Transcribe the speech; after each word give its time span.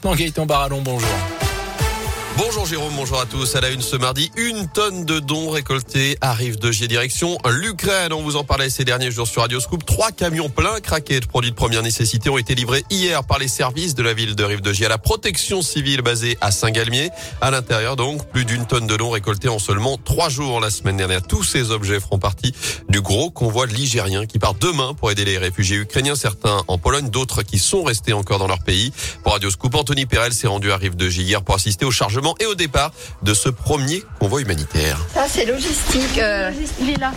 Gaëtan 0.00 0.46
Barallon, 0.46 0.80
bonjour. 0.82 1.37
Bonjour 2.38 2.66
Jérôme, 2.66 2.92
bonjour 2.94 3.20
à 3.20 3.26
tous. 3.26 3.56
À 3.56 3.60
la 3.60 3.70
une 3.70 3.82
ce 3.82 3.96
mardi, 3.96 4.30
une 4.36 4.68
tonne 4.68 5.04
de 5.04 5.18
dons 5.18 5.50
récoltés 5.50 6.16
arrive 6.20 6.56
de 6.56 6.70
J 6.70 6.86
direction 6.86 7.36
l'Ukraine. 7.50 8.12
On 8.12 8.22
vous 8.22 8.36
en 8.36 8.44
parlait 8.44 8.70
ces 8.70 8.84
derniers 8.84 9.10
jours 9.10 9.26
sur 9.26 9.42
Radio 9.42 9.58
Scoop. 9.58 9.84
Trois 9.84 10.12
camions 10.12 10.48
pleins 10.48 10.78
craqués 10.78 11.18
de 11.18 11.26
produits 11.26 11.50
de 11.50 11.56
première 11.56 11.82
nécessité 11.82 12.30
ont 12.30 12.38
été 12.38 12.54
livrés 12.54 12.84
hier 12.90 13.24
par 13.24 13.40
les 13.40 13.48
services 13.48 13.96
de 13.96 14.04
la 14.04 14.14
ville 14.14 14.36
de 14.36 14.44
Rive 14.44 14.60
de 14.60 14.72
J 14.72 14.86
à 14.86 14.88
la 14.88 14.98
protection 14.98 15.62
civile 15.62 16.00
basée 16.00 16.38
à 16.40 16.52
Saint-Galmier. 16.52 17.10
À 17.40 17.50
l'intérieur 17.50 17.96
donc, 17.96 18.24
plus 18.28 18.44
d'une 18.44 18.66
tonne 18.66 18.86
de 18.86 18.96
dons 18.96 19.10
récoltés 19.10 19.48
en 19.48 19.58
seulement 19.58 19.98
trois 19.98 20.28
jours 20.28 20.60
la 20.60 20.70
semaine 20.70 20.96
dernière. 20.96 21.22
Tous 21.22 21.42
ces 21.42 21.72
objets 21.72 21.98
feront 21.98 22.20
partie 22.20 22.54
du 22.88 23.00
gros 23.00 23.30
convoi 23.30 23.66
ligérien 23.66 24.26
qui 24.26 24.38
part 24.38 24.54
demain 24.54 24.94
pour 24.94 25.10
aider 25.10 25.24
les 25.24 25.38
réfugiés 25.38 25.78
ukrainiens, 25.78 26.14
certains 26.14 26.62
en 26.68 26.78
Pologne, 26.78 27.10
d'autres 27.10 27.42
qui 27.42 27.58
sont 27.58 27.82
restés 27.82 28.12
encore 28.12 28.38
dans 28.38 28.46
leur 28.46 28.62
pays. 28.62 28.92
Pour 29.24 29.32
Radio 29.32 29.50
Scoop, 29.50 29.74
Anthony 29.74 30.06
Perel 30.06 30.32
s'est 30.32 30.46
rendu 30.46 30.70
à 30.70 30.76
Rive 30.76 30.94
de 30.94 31.08
J 31.08 31.22
hier 31.22 31.42
pour 31.42 31.56
assister 31.56 31.84
au 31.84 31.90
chargement 31.90 32.27
et 32.38 32.46
au 32.46 32.54
départ 32.54 32.92
de 33.22 33.34
ce 33.34 33.48
premier 33.48 34.02
convoi 34.18 34.40
humanitaire. 34.40 34.98
Ça, 35.14 35.26
c'est 35.28 35.44
logistique. 35.44 36.18
Euh, 36.18 36.50
il 36.80 36.90
est 36.90 36.98
là. 36.98 37.12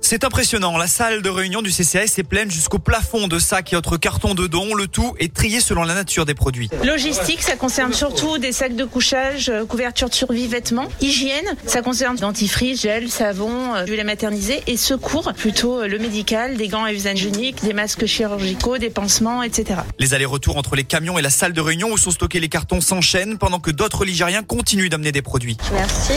C'est 0.00 0.24
impressionnant. 0.24 0.76
La 0.76 0.86
salle 0.86 1.22
de 1.22 1.28
réunion 1.28 1.62
du 1.62 1.70
CCAS 1.70 2.18
est 2.18 2.22
pleine 2.22 2.50
jusqu'au 2.50 2.78
plafond 2.78 3.28
de 3.28 3.38
sacs 3.38 3.72
et 3.72 3.76
autres 3.76 3.96
cartons 3.96 4.34
de 4.34 4.46
dons. 4.46 4.74
Le 4.74 4.86
tout 4.86 5.14
est 5.18 5.32
trié 5.32 5.60
selon 5.60 5.82
la 5.82 5.94
nature 5.94 6.24
des 6.24 6.34
produits. 6.34 6.68
Logistique, 6.84 7.42
ça 7.42 7.56
concerne 7.56 7.92
surtout 7.92 8.38
des 8.38 8.52
sacs 8.52 8.76
de 8.76 8.84
couchage, 8.84 9.48
euh, 9.48 9.64
couverture 9.64 10.08
de 10.08 10.14
survie, 10.14 10.46
vêtements. 10.46 10.88
Hygiène, 11.00 11.56
ça 11.66 11.82
concerne 11.82 12.16
dentifrice, 12.16 12.82
gel, 12.82 13.10
savon, 13.10 13.74
euh, 13.74 13.86
huile 13.86 14.04
maternisée. 14.04 14.62
Et 14.66 14.76
secours, 14.76 15.32
plutôt 15.36 15.80
euh, 15.80 15.86
le 15.86 15.98
médical, 15.98 16.56
des 16.56 16.68
gants 16.68 16.84
à 16.84 16.92
usage 16.92 17.24
unique, 17.24 17.62
des 17.62 17.72
masques 17.72 18.06
chirurgicaux, 18.06 18.78
des 18.78 18.90
pansements, 18.90 19.42
etc. 19.42 19.80
Les 19.98 20.14
allers-retours 20.14 20.56
entre 20.56 20.76
les 20.76 20.84
camions 20.84 21.18
et 21.18 21.22
la 21.22 21.30
salle 21.30 21.52
de 21.52 21.60
réunion 21.60 21.90
où 21.92 21.98
sont 21.98 22.10
stockés 22.10 22.40
les 22.40 22.48
cartons 22.48 22.80
s'enchaînent 22.80 23.38
pendant 23.38 23.60
que 23.60 23.70
d'autres 23.74 24.04
Ligériens 24.04 24.42
continuent 24.42 24.88
d'amener 24.88 25.12
des 25.12 25.22
produits. 25.22 25.56
Merci. 25.72 26.12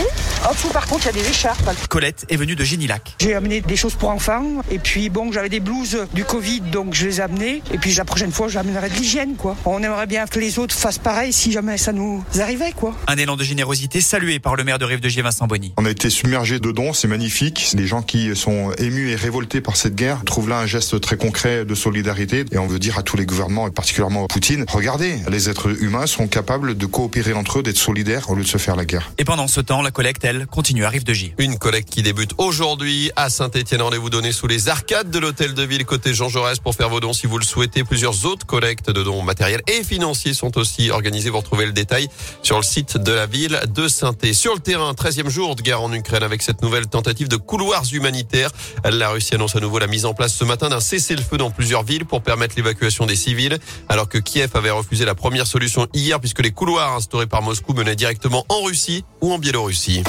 En 0.47 0.53
dessous, 0.53 0.69
par 0.69 0.86
contre, 0.88 1.08
il 1.08 1.16
y 1.17 1.19
a 1.19 1.23
des 1.23 1.30
écharpes. 1.30 1.69
Colette 1.89 2.25
est 2.30 2.36
venue 2.36 2.55
de 2.55 2.64
Génilac. 2.64 3.16
J'ai 3.19 3.33
amené 3.36 3.61
des 3.61 3.75
choses 3.75 3.95
pour 3.95 4.09
enfants. 4.09 4.61
Et 4.72 4.80
puis, 4.80 5.09
bon, 5.09 5.31
j'avais 5.31 5.49
des 5.49 5.59
blouses 5.59 5.97
du 6.14 6.23
Covid, 6.23 6.61
donc 6.61 6.94
je 6.94 7.08
les 7.08 7.19
ai 7.19 7.23
amenées. 7.23 7.61
Et 7.72 7.77
puis, 7.77 7.94
la 7.94 8.05
prochaine 8.05 8.31
fois, 8.31 8.47
j'amènerai 8.47 8.89
de 8.89 8.95
l'hygiène, 8.95 9.36
quoi. 9.36 9.55
On 9.66 9.81
aimerait 9.83 10.08
bien 10.08 10.25
que 10.25 10.39
les 10.39 10.59
autres 10.59 10.75
fassent 10.75 10.99
pareil 10.99 11.33
si 11.33 11.52
jamais 11.52 11.77
ça 11.77 11.91
nous 11.91 12.23
arrivait, 12.39 12.72
quoi. 12.72 12.95
Un 13.08 13.17
élan 13.17 13.36
de 13.36 13.44
générosité 13.44 14.02
salué 14.02 14.39
par 14.39 14.55
le 14.55 14.64
maire 14.64 14.80
de 14.80 14.86
Rive 14.86 14.99
de 14.99 15.09
Gier, 15.09 15.21
Vincent 15.21 15.47
Bonny. 15.47 15.73
On 15.77 15.86
a 15.86 15.89
été 15.89 16.09
submergé 16.09 16.59
de 16.59 16.71
dons, 16.71 16.94
c'est 16.94 17.08
magnifique. 17.08 17.71
Les 17.75 17.88
gens 17.88 18.02
qui 18.02 18.36
sont 18.36 18.71
émus 18.77 19.11
et 19.11 19.16
révoltés 19.16 19.61
par 19.61 19.75
cette 19.75 19.95
guerre 19.95 20.23
trouvent 20.25 20.49
là 20.49 20.59
un 20.59 20.66
geste 20.66 20.99
très 21.02 21.17
concret 21.17 21.66
de 21.66 21.75
solidarité. 21.75 22.45
Et 22.52 22.58
on 22.58 22.67
veut 22.67 22.80
dire 22.80 22.97
à 22.97 23.03
tous 23.03 23.17
les 23.17 23.25
gouvernements, 23.25 23.67
et 23.67 23.71
particulièrement 23.71 24.25
à 24.25 24.27
Poutine, 24.27 24.66
regardez, 24.67 25.17
les 25.30 25.49
êtres 25.49 25.81
humains 25.81 26.08
sont 26.08 26.27
capables 26.27 26.77
de 26.77 26.86
coopérer 26.86 27.33
entre 27.38 27.59
eux, 27.59 27.63
d'être 27.63 27.77
solidaires 27.77 28.30
au 28.30 28.35
lieu 28.35 28.43
de 28.43 28.47
se 28.47 28.57
faire 28.57 28.75
la 28.75 28.85
guerre. 28.85 29.11
Et 29.17 29.23
pendant 29.23 29.47
ce 29.47 29.61
temps, 29.61 29.81
la 29.81 29.91
collecte, 29.91 30.23
elle, 30.25 30.47
continue 30.47 30.85
à 30.85 30.89
Rive 30.89 31.03
de 31.03 31.13
Gier. 31.13 31.33
Une 31.38 31.57
collecte 31.57 31.89
qui 31.89 32.03
débute 32.03 32.31
aujourd'hui 32.38 33.11
à 33.16 33.30
Saint-Etienne. 33.30 33.81
Rendez-vous 33.81 34.09
donné 34.09 34.31
sous 34.31 34.47
les 34.47 34.69
arcades 34.69 35.09
de 35.09 35.19
l'hôtel 35.19 35.53
de 35.53 35.63
ville 35.63 35.85
côté 35.85 36.13
Jean 36.13 36.30
Jaurès 36.30 36.59
pour 36.59 36.75
faire 36.75 36.89
vos 36.89 36.99
dons 36.99 37.13
si 37.13 37.27
vous 37.27 37.38
le 37.38 37.45
souhaitez. 37.45 37.83
Plusieurs 37.83 38.25
autres 38.25 38.45
collectes 38.45 38.89
de 38.89 39.03
dons 39.03 39.21
matériels 39.21 39.61
et 39.67 39.83
financiers 39.83 40.33
sont 40.33 40.58
aussi 40.58 40.91
organisées. 40.91 41.30
Vous 41.30 41.38
retrouvez 41.38 41.65
le 41.65 41.71
détail 41.71 42.08
sur 42.41 42.58
le 42.58 42.63
site 42.63 42.97
de 42.97 43.11
la 43.11 43.25
ville 43.25 43.59
de 43.73 43.88
saint 43.88 44.13
Sur 44.33 44.53
le 44.53 44.59
terrain, 44.59 44.91
13e 44.91 45.30
jour 45.30 45.55
de 45.55 45.61
guerre 45.61 45.81
en 45.81 45.93
Ukraine 45.93 46.23
avec 46.23 46.41
cette 46.41 46.61
nouvelle 46.61 46.88
tentative 46.88 47.27
de 47.27 47.38
couloirs 47.38 47.83
humanitaires. 47.93 48.49
La 48.83 49.09
Russie 49.09 49.35
annonce 49.35 49.55
à 49.55 49.59
nouveau 49.59 49.80
la 49.80 49.88
mise 49.88 50.05
en 50.05 50.13
place 50.13 50.33
ce 50.33 50.43
matin 50.43 50.69
d'un 50.69 50.80
cessez-le-feu 50.80 51.38
dans 51.38 51.52
plusieurs 51.52 51.83
villes 51.83 52.05
pour 52.05 52.21
permettre 52.21 52.55
l'évacuation 52.55 53.05
des 53.05 53.15
civils 53.15 53.58
alors 53.89 54.09
que 54.09 54.17
Kiev 54.17 54.52
avait 54.55 54.71
refusé 54.71 55.05
la 55.05 55.15
première 55.15 55.47
solution 55.47 55.88
hier 55.93 56.19
puisque 56.19 56.41
les 56.41 56.52
couloirs 56.52 56.95
instaurés 56.95 57.27
par 57.28 57.42
Moscou 57.42 57.73
menaient 57.73 57.95
directement 57.95 58.45
en 58.50 58.61
Russie 58.64 59.03
ou 59.22 59.31
en 59.31 59.38
Biélorussie. 59.38 60.03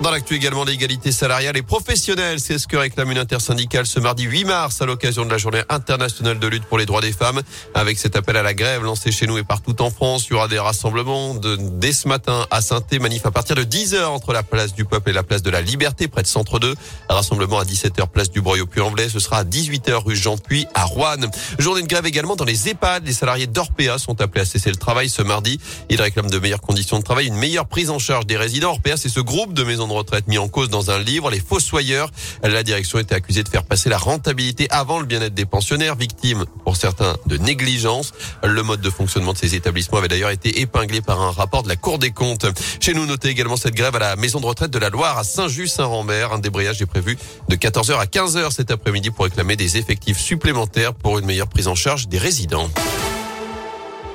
Dans 0.00 0.12
l'actu 0.12 0.36
également 0.36 0.62
l'égalité 0.62 1.10
salariale 1.10 1.56
et 1.56 1.62
professionnelle, 1.62 2.38
c'est 2.38 2.56
ce 2.60 2.68
que 2.68 2.76
réclame 2.76 3.10
une 3.10 3.18
intersyndicale 3.18 3.84
ce 3.84 3.98
mardi 3.98 4.22
8 4.22 4.44
mars 4.44 4.80
à 4.80 4.86
l'occasion 4.86 5.24
de 5.24 5.30
la 5.30 5.38
journée 5.38 5.62
internationale 5.68 6.38
de 6.38 6.46
lutte 6.46 6.64
pour 6.66 6.78
les 6.78 6.86
droits 6.86 7.00
des 7.00 7.10
femmes. 7.10 7.42
Avec 7.74 7.98
cet 7.98 8.14
appel 8.14 8.36
à 8.36 8.44
la 8.44 8.54
grève 8.54 8.84
lancé 8.84 9.10
chez 9.10 9.26
nous 9.26 9.38
et 9.38 9.42
partout 9.42 9.82
en 9.82 9.90
France, 9.90 10.28
il 10.30 10.34
y 10.34 10.36
aura 10.36 10.46
des 10.46 10.60
rassemblements 10.60 11.34
dès 11.34 11.92
ce 11.92 12.06
matin 12.06 12.46
à 12.52 12.60
saint 12.60 12.80
manif 13.00 13.26
à 13.26 13.32
partir 13.32 13.56
de 13.56 13.64
10h 13.64 14.04
entre 14.04 14.32
la 14.32 14.44
place 14.44 14.72
du 14.72 14.84
peuple 14.84 15.10
et 15.10 15.12
la 15.12 15.24
place 15.24 15.42
de 15.42 15.50
la 15.50 15.62
liberté 15.62 16.06
près 16.06 16.22
de 16.22 16.28
Centre 16.28 16.60
2. 16.60 16.76
Rassemblement 17.08 17.58
à 17.58 17.64
17h 17.64 18.06
place 18.06 18.30
du 18.30 18.40
Broye 18.40 18.60
au 18.60 18.66
Puy-en-Velay, 18.66 19.08
ce 19.08 19.18
sera 19.18 19.38
à 19.38 19.44
18h 19.44 19.94
rue 20.04 20.14
Jean-Puy 20.14 20.68
à 20.74 20.84
Rouen. 20.84 21.16
Journée 21.58 21.82
de 21.82 21.88
grève 21.88 22.06
également 22.06 22.36
dans 22.36 22.44
les 22.44 22.68
EHPAD, 22.68 23.04
les 23.04 23.12
salariés 23.12 23.48
d'Orpea 23.48 23.98
sont 23.98 24.20
appelés 24.20 24.42
à 24.42 24.46
cesser 24.46 24.70
le 24.70 24.76
travail 24.76 25.08
ce 25.08 25.22
mardi. 25.22 25.58
Ils 25.90 26.00
réclament 26.00 26.30
de 26.30 26.38
meilleures 26.38 26.60
conditions 26.60 27.00
de 27.00 27.04
travail, 27.04 27.26
une 27.26 27.36
meilleure 27.36 27.66
prise 27.66 27.90
en 27.90 27.98
charge 27.98 28.26
des 28.26 28.36
résidents. 28.36 28.70
Orpea, 28.70 28.96
c'est 28.96 29.08
ce 29.08 29.18
groupe 29.18 29.54
de 29.54 29.64
maisons 29.64 29.87
de 29.88 29.92
retraite 29.94 30.28
mis 30.28 30.38
en 30.38 30.48
cause 30.48 30.70
dans 30.70 30.90
un 30.90 30.98
livre, 30.98 31.30
Les 31.30 31.40
Fossoyeurs. 31.40 32.10
La 32.42 32.62
direction 32.62 32.98
était 32.98 33.14
accusée 33.14 33.42
de 33.42 33.48
faire 33.48 33.64
passer 33.64 33.88
la 33.88 33.98
rentabilité 33.98 34.68
avant 34.70 35.00
le 35.00 35.06
bien-être 35.06 35.34
des 35.34 35.46
pensionnaires, 35.46 35.96
victimes 35.96 36.44
pour 36.64 36.76
certains 36.76 37.16
de 37.26 37.36
négligence. 37.36 38.12
Le 38.44 38.62
mode 38.62 38.80
de 38.80 38.90
fonctionnement 38.90 39.32
de 39.32 39.38
ces 39.38 39.54
établissements 39.54 39.98
avait 39.98 40.08
d'ailleurs 40.08 40.30
été 40.30 40.60
épinglé 40.60 41.00
par 41.00 41.20
un 41.20 41.30
rapport 41.30 41.62
de 41.62 41.68
la 41.68 41.76
Cour 41.76 41.98
des 41.98 42.10
comptes. 42.10 42.46
Chez 42.80 42.94
nous, 42.94 43.06
notez 43.06 43.28
également 43.28 43.56
cette 43.56 43.74
grève 43.74 43.96
à 43.96 44.00
la 44.00 44.16
maison 44.16 44.40
de 44.40 44.46
retraite 44.46 44.70
de 44.70 44.78
la 44.78 44.90
Loire 44.90 45.18
à 45.18 45.24
Saint-Just-Saint-Rambert. 45.24 46.32
Un 46.32 46.38
débrayage 46.38 46.80
est 46.82 46.86
prévu 46.86 47.18
de 47.48 47.56
14h 47.56 47.98
à 47.98 48.04
15h 48.06 48.52
cet 48.52 48.70
après-midi 48.70 49.10
pour 49.10 49.24
réclamer 49.24 49.56
des 49.56 49.76
effectifs 49.76 50.18
supplémentaires 50.18 50.94
pour 50.94 51.18
une 51.18 51.24
meilleure 51.24 51.48
prise 51.48 51.68
en 51.68 51.74
charge 51.74 52.08
des 52.08 52.18
résidents. 52.18 52.68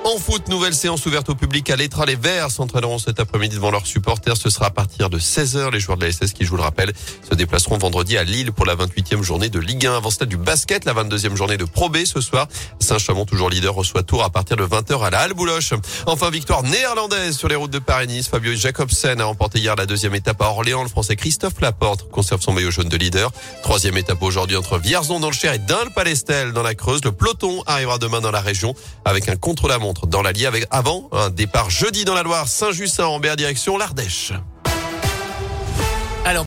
En 0.06 0.18
foot, 0.18 0.50
nouvelle 0.50 0.74
séance 0.74 1.06
ouverte 1.06 1.30
au 1.30 1.36
public 1.36 1.70
à 1.70 1.78
l'Etra. 1.78 2.06
Les 2.06 2.18
Verts 2.18 2.52
s'entraîneront 2.52 3.00
cet 3.00 3.22
après-midi 3.22 3.56
devant 3.56 3.72
leurs 3.72 3.88
supporters. 3.88 4.36
Ce 4.36 4.50
sera 4.50 4.66
à 4.66 4.70
partir 4.70 5.10
de 5.10 5.18
16h. 5.18 5.72
Les 5.72 5.80
joueurs 5.80 5.98
de 5.98 6.06
la 6.06 6.12
SS 6.12 6.34
qui, 6.34 6.44
je 6.44 6.50
vous 6.50 6.58
le 6.58 6.62
rappelle, 6.62 6.92
se 7.30 7.34
déplaceront 7.36 7.78
vendredi 7.78 8.18
à 8.18 8.26
Lille 8.26 8.52
pour 8.52 8.66
la 8.66 8.76
28e 8.76 9.22
journée 9.22 9.48
de 9.48 9.60
Ligue 9.60 9.88
1. 9.88 9.96
Avant 9.96 10.10
cela, 10.10 10.26
du 10.26 10.36
basket, 10.36 10.84
la 10.84 10.94
22e 10.94 11.38
journée 11.38 11.56
de 11.56 11.64
Pro 11.64 11.88
B 11.88 12.04
ce 12.04 12.20
soir. 12.20 12.50
Saint-Chamond, 12.82 13.24
toujours 13.24 13.50
leader, 13.50 13.74
reçoit 13.74 14.04
Tours 14.04 14.26
à 14.26 14.30
partir 14.30 14.58
de 14.58 14.66
20h 14.66 15.06
à 15.06 15.10
la 15.10 15.20
Halle 15.20 15.36
Bouloche. 15.36 15.74
Enfin, 16.06 16.30
victoire 16.30 16.64
néerlandaise 16.64 17.38
sur 17.38 17.48
les 17.48 17.56
routes 17.56 17.72
de 17.72 17.80
Paris-Nice. 17.80 18.28
Fabio 18.28 18.54
Jacobsen 18.56 19.22
a 19.22 19.26
remporté 19.26 19.60
hier 19.60 19.78
la 19.78 19.86
deuxième 19.86 20.16
étape 20.16 20.42
à 20.42 20.50
Orléans. 20.50 20.84
Le 20.84 20.90
français 20.90 21.16
Christophe 21.16 21.62
Laporte 21.62 22.10
conserve 22.12 22.42
son 22.42 22.52
maillot 22.52 22.72
jaune 22.72 22.90
de 22.90 22.98
leader. 22.98 23.32
Troisième 23.64 23.96
étape 23.96 24.22
aujourd'hui 24.22 24.58
entre 24.58 24.80
Vierzon 24.80 25.22
dans 25.22 25.30
le 25.30 25.34
Cher 25.34 25.54
et 25.54 25.60
Dun-le-Palestel 25.60 26.52
dans 26.52 26.64
la 26.64 26.76
Creuse. 26.76 27.06
Le 27.06 27.14
peloton 27.14 27.64
arrivera 27.68 28.00
demain 28.00 28.20
dans 28.20 28.32
la 28.32 28.42
région 28.42 28.76
avec 29.06 29.30
un 29.30 29.38
contre-la-montre 29.38 29.93
dans 30.08 30.22
l'Allier 30.22 30.46
avec 30.46 30.66
avant 30.72 31.10
un 31.12 31.30
départ 31.30 31.70
jeudi 31.70 32.06
dans 32.06 32.14
la 32.14 32.24
Loire 32.24 32.48
Saint-Just-Saint-Rambert 32.48 33.36
direction 33.36 33.78
l'Ardèche. 33.78 34.34